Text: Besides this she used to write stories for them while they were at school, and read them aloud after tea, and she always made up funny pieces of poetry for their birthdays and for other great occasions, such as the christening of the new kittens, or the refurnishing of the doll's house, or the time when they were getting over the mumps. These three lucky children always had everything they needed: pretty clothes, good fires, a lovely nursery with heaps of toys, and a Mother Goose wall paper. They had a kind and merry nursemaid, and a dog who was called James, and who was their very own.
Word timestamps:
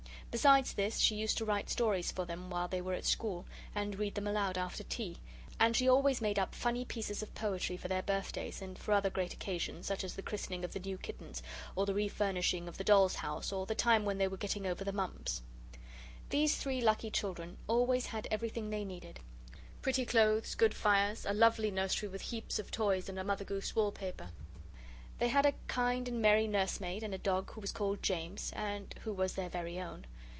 Besides 0.33 0.71
this 0.75 0.97
she 0.99 1.15
used 1.15 1.37
to 1.39 1.43
write 1.43 1.69
stories 1.69 2.09
for 2.09 2.23
them 2.23 2.49
while 2.49 2.69
they 2.69 2.79
were 2.79 2.93
at 2.93 3.03
school, 3.03 3.45
and 3.75 3.99
read 3.99 4.15
them 4.15 4.27
aloud 4.27 4.57
after 4.57 4.81
tea, 4.81 5.17
and 5.59 5.75
she 5.75 5.89
always 5.89 6.21
made 6.21 6.39
up 6.39 6.55
funny 6.55 6.85
pieces 6.85 7.21
of 7.21 7.35
poetry 7.35 7.75
for 7.75 7.89
their 7.89 8.01
birthdays 8.01 8.61
and 8.61 8.79
for 8.79 8.93
other 8.93 9.09
great 9.09 9.33
occasions, 9.33 9.87
such 9.87 10.05
as 10.05 10.15
the 10.15 10.21
christening 10.21 10.63
of 10.63 10.71
the 10.71 10.79
new 10.79 10.97
kittens, 10.97 11.43
or 11.75 11.85
the 11.85 11.93
refurnishing 11.93 12.69
of 12.69 12.77
the 12.77 12.83
doll's 12.85 13.15
house, 13.15 13.51
or 13.51 13.65
the 13.65 13.75
time 13.75 14.05
when 14.05 14.19
they 14.19 14.27
were 14.29 14.37
getting 14.37 14.65
over 14.65 14.85
the 14.85 14.93
mumps. 14.93 15.41
These 16.29 16.55
three 16.57 16.79
lucky 16.79 17.11
children 17.11 17.57
always 17.67 18.05
had 18.05 18.29
everything 18.31 18.69
they 18.69 18.85
needed: 18.85 19.19
pretty 19.81 20.05
clothes, 20.05 20.55
good 20.55 20.73
fires, 20.73 21.25
a 21.25 21.33
lovely 21.33 21.71
nursery 21.71 22.07
with 22.07 22.21
heaps 22.21 22.57
of 22.57 22.71
toys, 22.71 23.09
and 23.09 23.19
a 23.19 23.23
Mother 23.25 23.43
Goose 23.43 23.75
wall 23.75 23.91
paper. 23.91 24.29
They 25.19 25.27
had 25.27 25.45
a 25.45 25.55
kind 25.67 26.07
and 26.07 26.21
merry 26.21 26.47
nursemaid, 26.47 27.03
and 27.03 27.13
a 27.13 27.17
dog 27.17 27.51
who 27.51 27.59
was 27.59 27.73
called 27.73 28.01
James, 28.01 28.53
and 28.55 28.95
who 29.03 29.11
was 29.11 29.33
their 29.35 29.49
very 29.49 29.77
own. 29.81 30.05